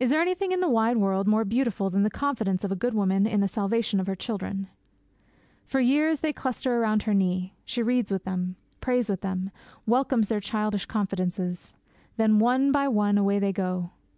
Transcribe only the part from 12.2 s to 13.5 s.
one by one, away